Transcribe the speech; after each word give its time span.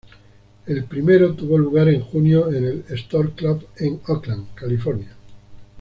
El 0.65 0.85
primero 0.85 1.35
tuvo 1.35 1.59
lugar 1.59 1.87
en 1.89 2.01
junio 2.01 2.51
en 2.51 2.65
el 2.65 2.97
Stork 2.97 3.35
Club 3.35 3.67
en 3.77 4.01
Oakland, 4.07 4.47
California. 4.55 5.15